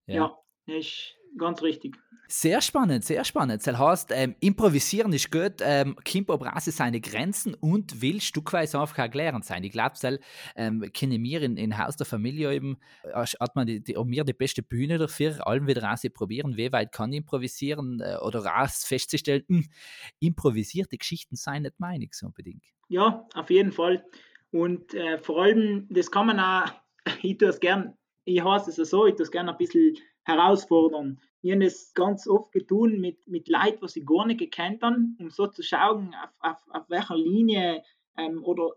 [0.06, 1.96] Ja, ja ist ganz richtig.
[2.30, 3.66] Sehr spannend, sehr spannend.
[3.66, 8.98] Das heißt, ähm, improvisieren ist gut, ähm, Kimpo Brase seine Grenzen und will stückweise einfach
[8.98, 9.64] erklären sein.
[9.64, 9.94] Ich glaube,
[10.54, 14.24] ähm, kennen wir in, in Haus der Familie eben, äh, hat man die, die, mir
[14.24, 18.84] die beste Bühne dafür, allen wieder raus probieren, wie weit kann improvisieren äh, oder raus
[18.84, 19.70] festzustellen, mh, hm,
[20.20, 22.64] improvisierte Geschichten seien nicht meinig so unbedingt.
[22.88, 24.04] Ja, auf jeden Fall.
[24.50, 26.70] Und äh, vor allem, das kann man auch,
[27.22, 29.96] ich tue es gern, ich hasse es so, ich tue es gerne ein bisschen
[30.28, 31.20] herausfordern.
[31.40, 35.16] Ich habe das ganz oft getan mit, mit Leuten, die sie gar nicht gekannt haben,
[35.20, 37.82] um so zu schauen, auf, auf, auf welcher Linie
[38.16, 38.72] ähm, oder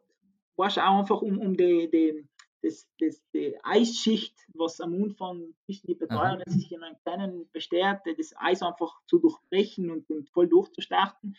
[0.56, 2.28] was auch einfach um, um die, die,
[2.62, 7.50] das, das, die Eisschicht, was am Anfang zwischen die Betreuer und sich in einem kleinen
[7.52, 11.36] besteht, das Eis einfach zu durchbrechen und, und voll durchzustarten.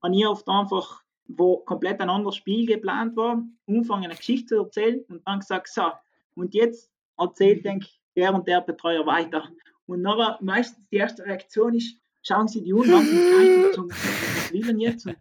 [0.00, 4.56] Und ich oft einfach, wo komplett ein anderes Spiel geplant war, anfangen eine Geschichte zu
[4.62, 5.90] erzählen und dann gesagt, so,
[6.34, 9.48] und jetzt erzählt, denke ich, der und der Betreuer weiter.
[9.86, 12.80] Und nachher meistens die erste Reaktion ist, schauen Sie die an
[13.76, 15.16] und was will denn jetzt und,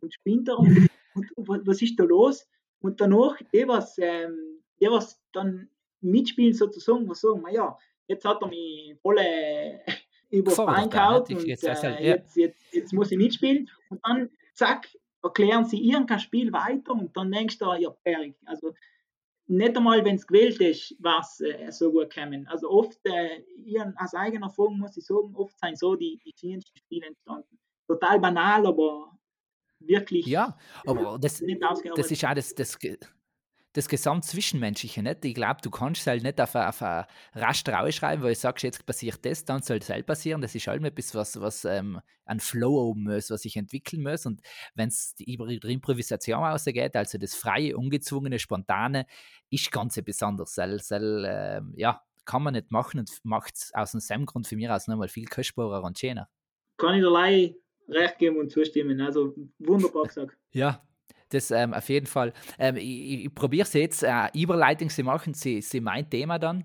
[0.00, 2.46] und spinnt er und, und, und, was ist da los?
[2.80, 5.68] Und danach, die was, ähm, die was dann
[6.00, 9.80] mitspielen sozusagen, was sagen, ja, jetzt hat er mich volle
[10.30, 13.70] über Bein gehauen und jetzt, äh, jetzt, jetzt, jetzt muss ich mitspielen.
[13.90, 14.88] Und dann zack,
[15.22, 16.92] erklären sie irgendein Spiel weiter.
[16.92, 18.74] Und dann denkst du, ja, Erik, also
[19.50, 22.46] nicht einmal, wenn es gewählt ist, was äh, so gut kommen.
[22.46, 26.32] Also oft, äh, ihren, aus eigener Erfahrung muss ich sagen, oft sind so die, die
[26.38, 27.58] schönsten Spiele entstanden.
[27.88, 29.18] Total banal, aber
[29.80, 30.26] wirklich.
[30.26, 31.42] Ja, aber das,
[31.96, 32.78] das ist auch das, das,
[33.72, 35.24] das Gesamtzwischenmenschliche nicht.
[35.24, 37.04] Ich glaube, du kannst es halt nicht auf, auf ein
[37.34, 40.40] Raster schreiben, weil du sagst, jetzt passiert das, dann soll es halt passieren.
[40.40, 44.26] Das ist halt etwas, was, was ähm, ein Flow oben muss, was sich entwickeln muss.
[44.26, 44.40] Und
[44.74, 49.06] wenn es über die Improvisation ausgeht, also das freie, ungezwungene, spontane,
[49.50, 50.54] ist ganz besonders.
[50.54, 54.56] Soll, soll, äh, ja, kann man nicht machen und macht es aus dem Grund für
[54.56, 56.28] mich aus nochmal viel kostbarer und schöner.
[56.76, 57.54] Kann ich allein
[57.88, 59.00] recht geben und zustimmen.
[59.00, 60.36] Also wunderbar gesagt.
[60.50, 60.86] Ja,
[61.30, 62.32] das ähm, auf jeden Fall.
[62.58, 66.64] Ähm, ich, ich probiere es jetzt, äh, Überleitung zu machen, sie, sie mein Thema dann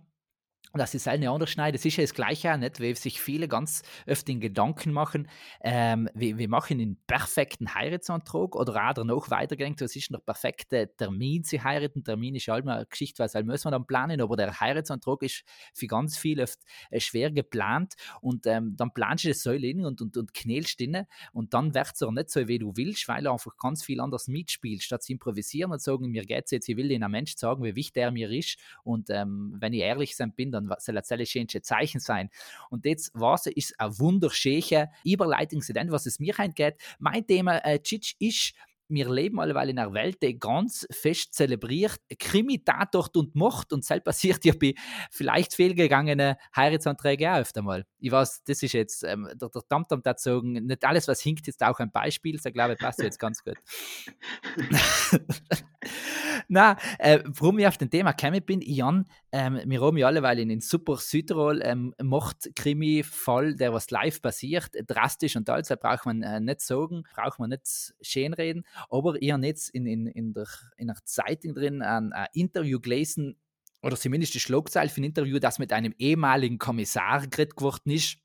[0.77, 1.75] dass sie seine anders schneiden.
[1.75, 2.79] Das ist ja das Gleiche, nicht?
[2.79, 5.27] Wie sich viele ganz öfter in Gedanken machen,
[5.61, 10.95] ähm, wir, wir machen einen perfekten Heiratsantrag oder auch danach weitergegangen, was ist der perfekte
[10.97, 12.03] Termin zu heiraten.
[12.03, 15.21] Termin ist halt mal eine Geschichte, was halt müssen wir dann planen, aber der Heiratsantrag
[15.23, 16.59] ist für ganz viele oft
[16.89, 20.79] äh, schwer geplant und ähm, dann planst du das so hin und, und, und knälst
[20.79, 23.83] drin und dann wird es auch nicht so, wie du willst, weil du einfach ganz
[23.83, 27.05] viel anders mitspielst, statt zu improvisieren und sagen, mir geht es jetzt, ich will den
[27.09, 30.64] Mensch sagen, wie wichtig er mir ist und ähm, wenn ich ehrlich sein bin, dann
[30.67, 32.29] dann soll ein Zeichen sein.
[32.69, 36.75] Und jetzt was ist ein wunderschöner Überleitungsident, was es mir angeht.
[36.99, 38.53] Mein Thema, äh, Cic, ist
[38.87, 43.83] wir leben alleweil in einer Welt, die ganz fest zelebriert Krimi, Tatort und Mord und
[43.83, 44.73] selbst passiert ja bei
[45.11, 47.85] vielleicht fehlgegangenen Heiratsanträgen auch öfter mal.
[47.99, 51.47] Ich weiß, das ist jetzt, ähm, der, der Tamtam hat sagen, nicht alles, was hinkt,
[51.47, 52.39] ist auch ein Beispiel.
[52.39, 53.57] So glaube ich, passt jetzt ganz gut.
[56.47, 60.39] Na, äh, warum ich auf den Thema gekommen bin, Jan, ähm, wir haben ja alleweil
[60.39, 66.21] in den Super Südtirol ähm, Mord-Krimi-Fall, der was live passiert, drastisch und alles, braucht man
[66.21, 68.65] äh, nicht sagen, braucht man nicht schönreden.
[68.89, 72.79] Aber ich habe jetzt in, in, in, der, in der Zeitung drin ein, ein Interview
[72.79, 73.37] gelesen,
[73.81, 78.17] oder zumindest die Schlagzeile für ein Interview, das mit einem ehemaligen Kommissar geredet geworden ist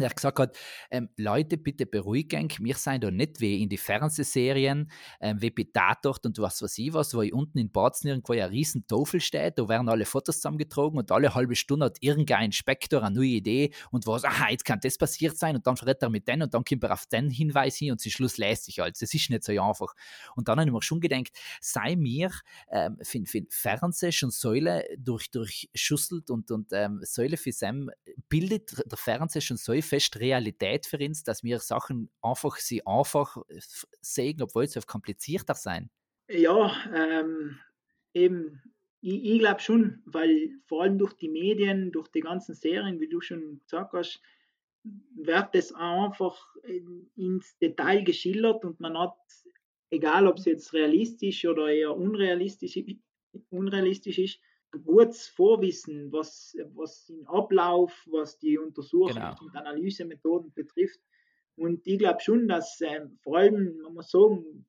[0.00, 0.58] der gesagt hat,
[0.90, 5.66] ähm, Leute, bitte beruhigen, wir sind da nicht wie in die Fernsehserien, ähm, wie bei
[5.72, 9.20] Tatort und was weiß ich was, wo ich unten in Batzen irgendwo ein riesen Tofel
[9.20, 13.28] steht, da werden alle Fotos zusammengetragen und alle halbe Stunde hat irgendein Inspektor eine neue
[13.28, 16.42] Idee und was, aha, jetzt kann das passiert sein und dann verrät er mit den
[16.42, 18.98] und dann kommt er auf den Hinweis hin und zum Schluss lässt sich alles.
[18.98, 19.94] Das ist nicht so einfach.
[20.34, 21.30] Und dann habe ich mir schon gedacht,
[21.60, 22.30] sei mir
[22.70, 27.90] ähm, für, für Fernseh schon Säule durch, durchschusselt und, und ähm, Säule für Sam
[28.28, 33.36] bildet der Fernseher schon so fest Realität für uns, dass wir Sachen einfach sie einfach
[33.48, 33.60] äh,
[34.00, 35.90] sehen, obwohl sie komplizierter sein.
[36.28, 37.58] Ja, ähm,
[38.14, 38.62] eben,
[39.00, 43.08] ich, ich glaube schon, weil vor allem durch die Medien, durch die ganzen Serien, wie
[43.08, 44.20] du schon gesagt hast,
[45.14, 46.38] wird es einfach
[47.16, 49.16] ins Detail geschildert und man hat,
[49.90, 52.78] egal ob es jetzt realistisch oder eher unrealistisch,
[53.50, 54.40] unrealistisch ist,
[54.84, 59.34] gutes Vorwissen, was, was den Ablauf, was die Untersuchung genau.
[59.40, 61.00] und Analysemethoden betrifft.
[61.56, 64.66] Und ich glaube schon, dass ähm, vor allem, man muss sagen,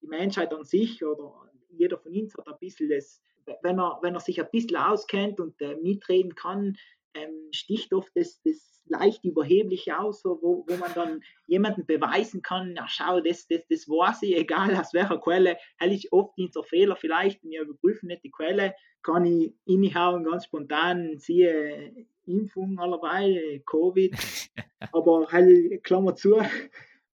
[0.00, 3.22] die Menschheit an sich oder jeder von uns hat ein bisschen das,
[3.62, 6.76] wenn er, wenn er sich ein bisschen auskennt und äh, mitreden kann,
[7.14, 12.74] ähm, sticht oft das, das leicht überheblich aus, wo, wo man dann jemanden beweisen kann,
[12.76, 16.64] ja schau, das, das, das weiß ich, egal aus welcher Quelle, hätte ich oft dieser
[16.64, 23.60] Fehler vielleicht, wir überprüfen nicht die Quelle, kann ich inhauen ganz spontan, siehe Impfung allerweil,
[23.66, 24.14] Covid,
[24.92, 26.36] aber halt, Klammer zu,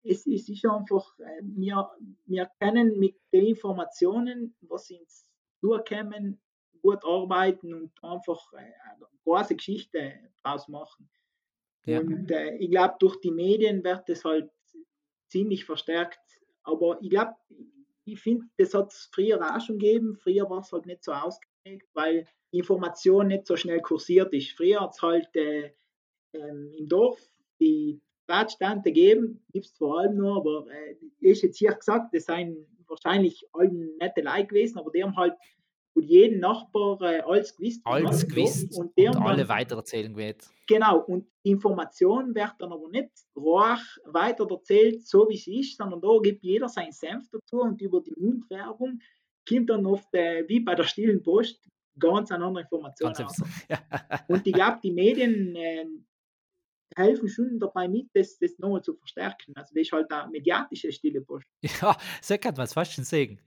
[0.03, 1.89] es, es ist einfach, äh, wir,
[2.25, 5.27] wir können mit den Informationen, was uns
[5.61, 6.39] durchkommen,
[6.85, 11.09] gut arbeiten und einfach äh, eine große Geschichte draus machen.
[11.85, 11.99] Ja.
[11.99, 14.51] Und äh, ich glaube, durch die Medien wird das halt
[15.27, 16.19] ziemlich verstärkt.
[16.63, 17.35] Aber ich glaube,
[18.05, 20.15] ich finde, das hat es früher auch schon gegeben.
[20.15, 24.51] Früher war es halt nicht so ausgeprägt, weil Information nicht so schnell kursiert ist.
[24.51, 25.71] Früher hat es halt äh,
[26.33, 27.19] ähm, im Dorf
[27.59, 32.25] die Radstände gegeben, gibt es vor allem nur, aber äh, ist jetzt hier gesagt, das
[32.25, 35.33] seien wahrscheinlich alle nette Leute gewesen, aber die haben halt
[35.95, 37.81] und jeden Nachbar äh, alles gewusst.
[37.85, 40.45] Alles gewusst und, und alle weitererzählen wird.
[40.67, 46.01] Genau, und Information wird dann aber nicht roch weiter erzählt, so wie sie ist, sondern
[46.01, 48.99] da gibt jeder seinen Senf dazu und über die Mundwerbung
[49.47, 53.41] kommt dann oft, äh, wie bei der stillen Post, ganz eine andere Information raus.
[54.27, 55.85] und ich glaube, die Medien äh,
[56.95, 59.53] helfen schon dabei mit, das, das nochmal zu verstärken.
[59.55, 61.45] Also das ist halt eine mediatische stille Post.
[61.61, 63.39] Ja, so kann man es fast schon sagen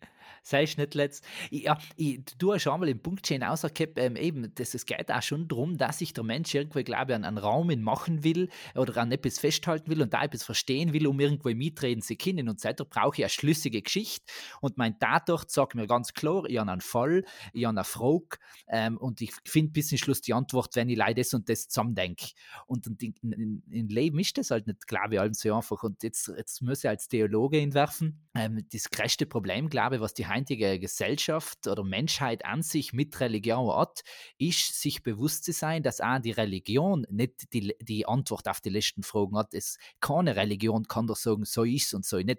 [0.42, 1.24] sagst nicht letzt.
[1.50, 5.10] Ja, ich, du hast schon mal im Punkt schön ausgehabt, ähm, eben, das, es geht
[5.10, 8.48] auch schon darum, dass sich der Mensch irgendwo, glaube ich, an einen Raum machen will
[8.74, 12.48] oder an etwas festhalten will und da etwas verstehen will, um irgendwo mitreden zu können.
[12.48, 14.24] Und seitdem brauche ich eine schlüssige Geschichte.
[14.60, 18.38] Und mein Tatort sagt mir ganz klar, ich habe einen Fall, ich habe eine Frage
[18.68, 21.68] ähm, und ich finde bis zum Schluss die Antwort, wenn ich leider das und das
[21.68, 22.28] zusammendenke.
[22.66, 25.82] Und im Leben ist das halt nicht, glaube ich, allem so einfach.
[25.82, 30.14] Und jetzt, jetzt muss ich als Theologe entwerfen, ähm, das größte Problem, glaube ich, was
[30.14, 34.02] die heutige Gesellschaft oder Menschheit an sich mit Religion hat,
[34.38, 38.70] ist, sich bewusst zu sein, dass auch die Religion nicht die, die Antwort auf die
[38.70, 39.54] letzten Fragen hat.
[39.54, 42.38] Es, keine Religion kann doch sagen, so ist und so nicht.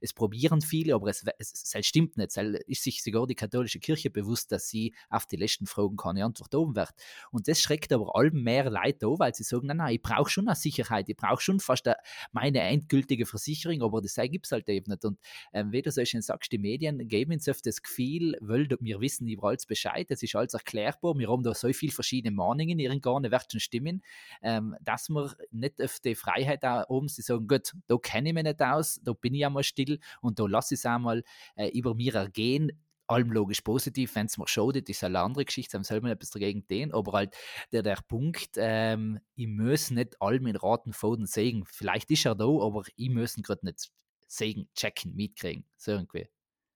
[0.00, 2.36] Es probieren viele, aber es, es, es stimmt nicht.
[2.36, 6.24] Es ist sich sogar die katholische Kirche bewusst, dass sie auf die letzten Fragen keine
[6.24, 6.92] Antwort oben wird.
[7.30, 10.30] Und das schreckt aber allem mehr Leute an, weil sie sagen, nein, nein, ich brauche
[10.30, 11.96] schon eine Sicherheit, ich brauche schon fast eine,
[12.32, 15.04] meine endgültige Versicherung, aber das gibt es halt eben nicht.
[15.04, 15.18] Und
[15.52, 19.00] ähm, wie du so schön sagst, die Medien geben uns oft das Gefühl, weil wir
[19.00, 22.78] wissen über alles Bescheid, es ist alles erklärbar, wir haben da so viele verschiedene Meinungen,
[22.78, 24.02] irgendwann wird schon stimmen,
[24.42, 28.34] ähm, dass wir nicht auf die Freiheit da oben sie sagen, gut, da kenne ich
[28.34, 31.22] mich nicht aus, da bin ich einmal still und da lasse ich es einmal
[31.56, 32.72] äh, über mir ergehen,
[33.08, 36.30] allem logisch positiv, wenn es mir schadet, ist eine andere Geschichte, dann soll man etwas
[36.30, 37.36] dagegen tun, aber halt
[37.72, 42.34] der, der Punkt, ähm, ich muss nicht allem in Raten Foden sägen, vielleicht ist er
[42.34, 43.90] da, aber ich muss ihn gerade nicht
[44.26, 46.28] sehen, checken, mitkriegen, so irgendwie.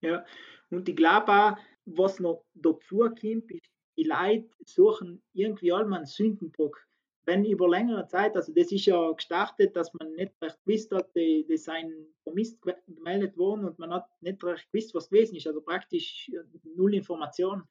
[0.03, 0.25] Ja,
[0.71, 6.07] und ich glaube auch, was noch dazu kommt, ist, die Leute suchen irgendwie allem einen
[6.07, 6.87] Sündenbock.
[7.25, 11.09] wenn über längere Zeit, also das ist ja gestartet, dass man nicht recht gewusst hat,
[11.49, 15.61] dass ein Vermisst gemeldet worden und man hat nicht recht gewusst, was gewesen ist, also
[15.61, 16.43] praktisch äh,
[16.77, 17.63] null Information.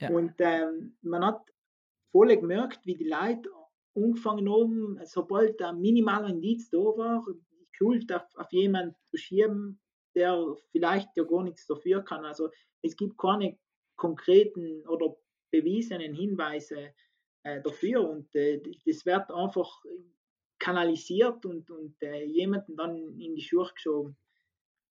[0.00, 0.10] Ja.
[0.10, 1.42] Und ähm, man hat
[2.10, 3.48] voll gemerkt, wie die Leute
[3.94, 9.80] angefangen haben, sobald ein minimaler Indiz da war, die Schuld auf, auf jemanden zu schieben,
[10.14, 12.24] der vielleicht ja gar nichts dafür kann.
[12.24, 12.50] Also
[12.82, 13.58] es gibt keine
[13.96, 15.16] konkreten oder
[15.50, 16.94] bewiesenen Hinweise
[17.44, 19.70] äh, dafür und äh, das wird einfach
[20.58, 24.16] kanalisiert und, und äh, jemanden dann in die Schuhe geschoben.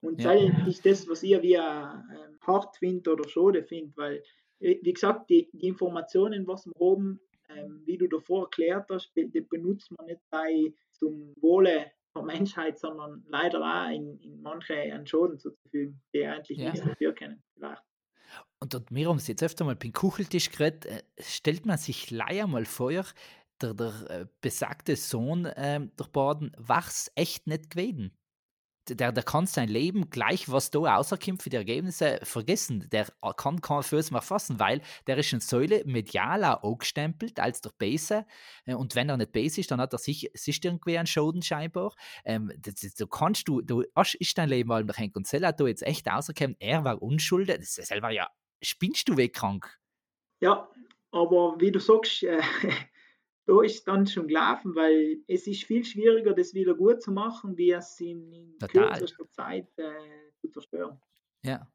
[0.01, 0.33] Und ja.
[0.33, 1.59] das ist das, was ich wie äh,
[2.41, 4.23] hart finde oder schade finde, weil,
[4.59, 9.11] äh, wie gesagt, die, die Informationen, was wir haben, ähm, wie du davor erklärt hast,
[9.15, 14.73] die benutzt man nicht bei zum Wohle der Menschheit, sondern leider auch in, in manche
[14.73, 16.71] einen Schaden zuzufügen, die eigentlich ja.
[16.71, 17.43] nichts dafür kennen.
[17.53, 17.81] Vielleicht.
[18.59, 22.11] Und, und wir haben es jetzt öfter mal beim Kucheltisch geredet, äh, stellt man sich
[22.11, 22.91] leider mal vor,
[23.61, 28.11] der, der äh, besagte Sohn äh, der Baden wachs echt nicht gewesen
[28.89, 32.87] der, der kann sein Leben gleich, was da rauskommt für die Ergebnisse, vergessen.
[32.91, 37.61] Der kann kein Fürs mehr fassen, weil der ist in Säule medial auch angestempelt als
[37.61, 38.25] der Base.
[38.65, 41.41] Äh, und wenn er nicht Base ist, dann hat er sich, ist irgendwie ein Schaden
[41.41, 41.93] scheinbar.
[42.25, 43.83] Ähm, das, das, du kannst du, du
[44.19, 47.57] ist dein Leben mal Henk und Zell hat da jetzt echt rausgekommen, er war unschuldig.
[47.57, 48.29] Das ist selber ja,
[48.61, 49.79] spinnst du weg krank?
[50.39, 50.69] Ja,
[51.11, 52.41] aber wie du sagst, äh,
[53.45, 57.57] da ist dann schon gelaufen, weil es ist viel schwieriger, das wieder gut zu machen,
[57.57, 60.99] wie es in, in kürzester Zeit äh, zu zerstören.
[61.43, 61.67] Ja.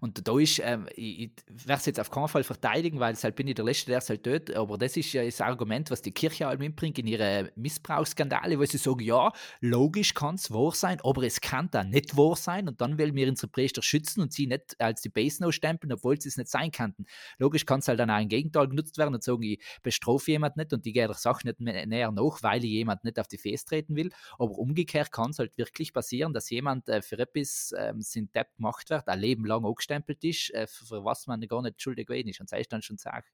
[0.00, 3.36] Und da ist, ähm, ich, ich werde es jetzt auf keinen Fall verteidigen, weil halt
[3.36, 6.02] bin ich der Letzte, der es halt tut, aber das ist ja das Argument, was
[6.02, 10.72] die Kirche halt mitbringt in ihre Missbrauchsskandale, wo sie sagen, ja, logisch kann es wahr
[10.72, 12.68] sein, aber es kann dann nicht wahr sein.
[12.68, 15.92] Und dann will wir unsere Priester schützen und sie nicht als die Base No stempeln,
[15.92, 17.06] obwohl sie es nicht sein könnten.
[17.38, 20.56] Logisch kann es halt dann auch im Gegenteil genutzt werden und sagen, ich bestrafe jemand
[20.56, 23.38] nicht und die gehe der Sache nicht näher nach, weil ich jemand nicht auf die
[23.38, 27.74] Fest treten will, aber umgekehrt kann es halt wirklich passieren, dass jemand äh, für etwas
[27.76, 31.40] ähm, sind Depp gemacht wird, ein Leben lang lang angestempelt ist, äh, für was man
[31.42, 32.40] gar nicht schuldig gewesen ist.
[32.40, 33.24] Und das ist dann schon Sache.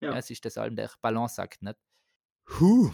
[0.00, 0.10] Ja.
[0.10, 0.18] ja.
[0.18, 1.78] es ist das allem der Balanceakt, nicht?
[2.60, 2.92] Huh.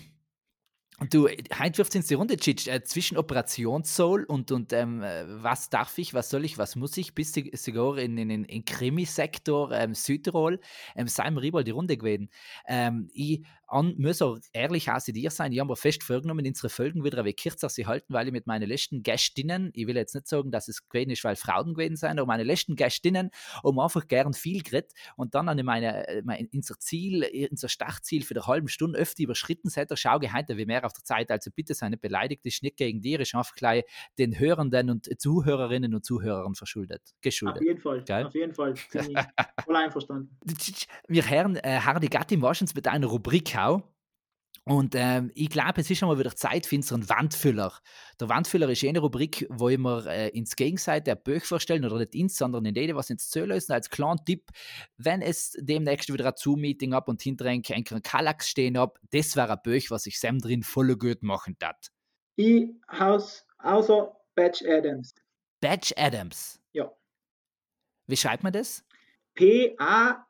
[0.98, 5.24] Und du, heute wirft uns die Runde, Cic, äh, zwischen Operationssoul und, und ähm, äh,
[5.42, 8.64] was darf ich, was soll ich, was muss ich, bis sogar in den in, in
[8.64, 10.61] Krimisektor ähm, Südtirol,
[10.94, 12.28] ähm, sei mir die Runde gewesen.
[12.68, 16.68] Ähm, ich an, muss auch ehrlich aus dir sein, ich habe mir fest vorgenommen, unsere
[16.68, 19.96] Folgen wieder ein wenig kürzer zu halten, weil ich mit meinen letzten Gästinnen, ich will
[19.96, 23.30] jetzt nicht sagen, dass es gewesen ist, weil Frauen gewesen sind, aber meine letzten Gästinnen
[23.64, 28.22] haben einfach gern viel geredet und dann an meine, äh, mein, unser Ziel, unser Startziel
[28.22, 31.50] für eine halbe Stunde öfter überschritten seid, schau heute wie mehr auf der Zeit, also
[31.54, 33.85] bitte sei nicht beleidigt, ist nicht gegen dir, ist einfach gleich
[34.18, 37.58] den Hörenden und Zuhörerinnen und Zuhörern verschuldet, geschuldet.
[37.58, 38.26] Auf jeden Fall, Geil?
[38.26, 38.74] auf jeden Fall,
[39.64, 40.37] voll einverstanden.
[41.08, 43.88] Wir hören äh, Hardy Gatti meistens mit einer Rubrik Moskau.
[44.64, 47.72] Und ähm, ich glaube, es ist schon mal wieder Zeit für unseren Wandfüller.
[48.20, 52.14] Der Wandfüller ist eine Rubrik, wo wir äh, ins Gegenseite der Böch vorstellen, oder nicht
[52.14, 53.72] ins, sondern in jede, was ins Zöl lösen.
[53.72, 54.51] Als kleinen Tipp,
[54.96, 59.55] wenn es demnächst wieder ein Zoom-Meeting ab und hinter ein Kallax stehen ab, das wäre
[59.55, 61.90] ein Böch, was ich Sam drin voll gut machen tat.
[62.37, 65.12] Ich haus außer Batch Adams.
[65.61, 66.61] Batch Adams?
[66.72, 66.88] Ja.
[68.07, 68.85] Wie schreibt man das?
[69.35, 70.22] P-A-T-C-H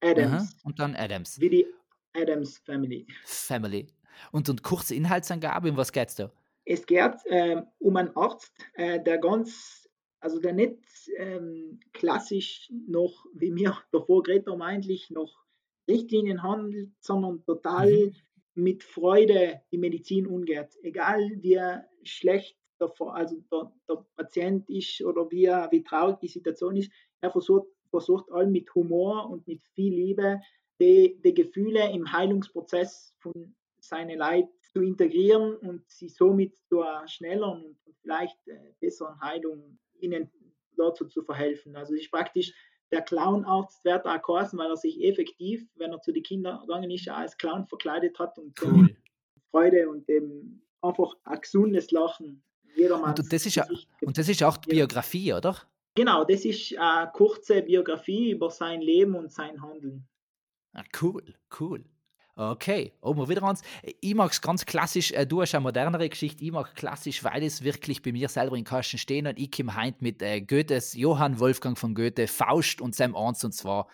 [0.00, 0.32] Adams.
[0.32, 1.40] Aha, und dann Adams.
[1.40, 1.66] Wie die
[2.14, 3.06] Adams Family.
[3.24, 3.86] Family.
[4.32, 6.30] Und, und kurze Inhaltsangabe, um was geht es da?
[6.64, 9.88] Es geht ähm, um einen Arzt, äh, der ganz,
[10.20, 10.78] also der nicht
[11.16, 15.44] ähm, klassisch noch, wie wir davor geredet haben, eigentlich noch
[15.88, 18.14] Richtlinien handelt, sondern total mhm.
[18.54, 20.68] mit Freude die Medizin umgeht.
[20.82, 21.60] Egal wie
[22.04, 27.30] schlecht der, also der, der Patient ist oder wie, wie traurig die Situation ist, er
[27.30, 30.40] versucht versucht allem mit Humor und mit viel Liebe
[30.80, 37.06] die, die Gefühle im Heilungsprozess von seinen Leid zu integrieren und sie somit zu einer
[37.08, 40.30] schnelleren und vielleicht äh, besseren Heilung ihnen
[40.76, 41.76] dazu zu verhelfen.
[41.76, 42.52] Also ist praktisch
[42.90, 46.90] der Clownarzt wird auch geheißen, weil er sich effektiv, wenn er zu den Kindern gegangen
[46.90, 48.96] ist, als Clown verkleidet hat und cool.
[49.50, 52.42] Freude und eben einfach ein gesundes Lachen
[52.76, 53.20] jedermanns.
[53.20, 53.66] Und das ist, ja,
[54.00, 55.56] und das ist auch die Biografie, oder?
[55.94, 60.08] Genau, das ist eine kurze Biografie über sein Leben und sein Handeln.
[60.72, 61.84] Ah, cool, cool.
[62.36, 63.60] Okay, oben wir wieder ans.
[64.00, 67.42] Ich mag es ganz klassisch, äh, du hast eine modernere Geschichte, ich mag klassisch, weil
[67.42, 70.94] es wirklich bei mir selber in Kasten stehen und ich komme heint mit äh, Goethes,
[70.94, 73.88] Johann Wolfgang von Goethe, Faust und Sam Ernst und zwar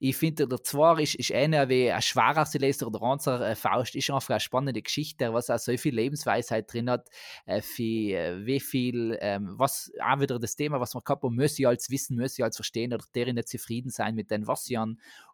[0.00, 3.94] Ich finde, der Zwar ist, ist einer wie ein schwerer Silester oder unser äh, Faust,
[3.94, 7.08] ist einfach eine spannende Geschichte, was auch so viel Lebensweisheit drin hat,
[7.46, 11.30] äh, für, äh, wie viel, ähm, was auch wieder das Thema, was man gehabt hat,
[11.30, 14.46] muss ich als wissen, muss ich als verstehen oder der nicht zufrieden sein mit den
[14.46, 14.64] was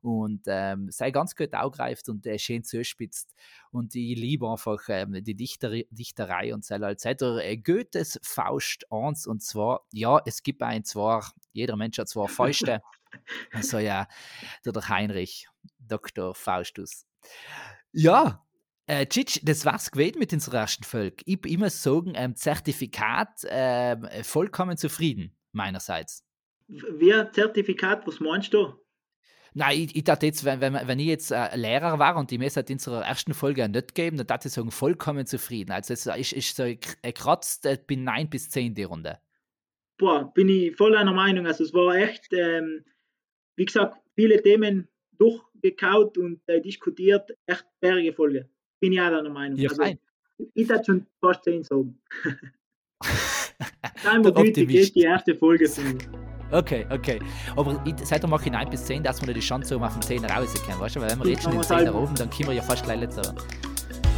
[0.02, 3.34] und ähm, sei ganz gut aufgreift und äh, schön zuspitzt.
[3.70, 6.74] Und ich liebe einfach ähm, die Dichter Dichterei und so.
[6.74, 11.98] Als er äh, Goethes Faust 1 und zwar, ja, es gibt ein zwar, jeder Mensch
[11.98, 12.82] hat zwar Fäuste.
[13.52, 14.08] also ja,
[14.64, 15.48] der, der Heinrich,
[15.78, 16.34] Dr.
[16.34, 17.06] Faustus.
[17.92, 18.44] Ja,
[18.86, 21.22] äh, Cic, das war's gewesen mit unserer ersten Folge.
[21.24, 26.24] Ich bin immer sagen, ähm, Zertifikat äh, vollkommen zufrieden, meinerseits.
[26.66, 28.74] Wie Zertifikat, was meinst du?
[29.52, 32.38] Nein, ich, ich dachte jetzt, wenn, wenn, wenn ich jetzt äh, Lehrer war und die
[32.38, 35.72] mir in unserer ersten Folge nicht geben, dann dachte ich sagen, vollkommen zufrieden.
[35.72, 39.18] Also es ist, ist so gekratzt, äh, bin 9 bis 10 die Runde.
[39.98, 41.46] Boah, bin ich voll einer Meinung.
[41.46, 42.84] Also es war echt, ähm,
[43.60, 44.88] wie gesagt, viele Themen
[45.18, 47.30] durchgekaut und äh, diskutiert.
[47.44, 48.48] Echt sperrige Folge.
[48.80, 49.58] Bin ich auch einer Meinung.
[49.58, 49.98] Ja, also,
[50.54, 52.00] ich hätte schon fast 10 sagen.
[54.10, 56.08] Einmal gütig ist die erste Folge mich.
[56.50, 57.20] Okay, okay.
[57.54, 60.24] Aber seit mache ich 9 bis 10, dass wir die Chance um auf den 10
[60.24, 61.00] rauskommen, weißt du?
[61.02, 62.98] Weil wenn wir jetzt schon den 10 da oben, dann können wir ja fast gleich
[62.98, 63.34] letzter.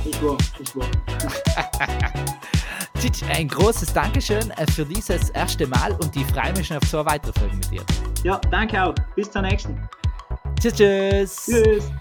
[0.05, 0.87] Ich war, ich war.
[3.29, 7.05] ein großes Dankeschön äh, für dieses erste Mal und ich freue mich schon auf zwei
[7.05, 7.85] weitere Folgen mit dir.
[8.25, 8.95] Ja, danke auch.
[9.17, 9.89] Bis zur nächsten.
[10.61, 11.47] Tschüss, tschüss.
[11.47, 11.93] Tschüss.